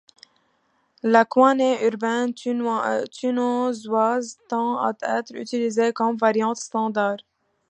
La 1.15 1.21
koinè 1.33 1.71
urbaine 1.89 2.33
tunisoise 3.17 4.35
tend 4.49 4.77
à 4.79 4.93
être 5.05 5.35
utilisée 5.35 5.93
comme 5.93 6.17
variante 6.17 6.57
standard. 6.57 7.17